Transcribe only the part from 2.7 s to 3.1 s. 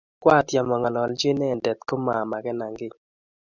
kiy